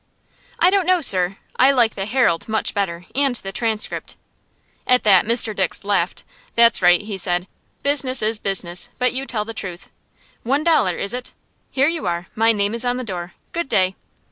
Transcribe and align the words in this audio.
"I 0.57 0.71
don't 0.71 0.87
know, 0.87 0.99
sir. 0.99 1.37
I 1.57 1.69
like 1.69 1.93
the 1.93 2.07
'Herald' 2.07 2.49
much 2.49 2.73
better, 2.73 3.05
and 3.13 3.35
the 3.35 3.51
'Transcript.'" 3.51 4.17
At 4.87 5.03
that 5.03 5.25
Mr. 5.27 5.55
Dix 5.55 5.83
laughed. 5.83 6.23
"That's 6.55 6.81
right," 6.81 7.01
he 7.03 7.19
said. 7.19 7.47
"Business 7.83 8.23
is 8.23 8.39
business, 8.39 8.89
but 8.97 9.13
you 9.13 9.27
tell 9.27 9.45
the 9.45 9.53
truth. 9.53 9.91
One 10.41 10.63
dollar, 10.63 10.95
is 10.97 11.13
it? 11.13 11.33
Here 11.69 11.87
you 11.87 12.07
are. 12.07 12.25
My 12.33 12.51
name 12.51 12.73
is 12.73 12.83
on 12.83 12.97
the 12.97 13.03
door. 13.03 13.35
Good 13.51 13.69
day." 13.69 13.95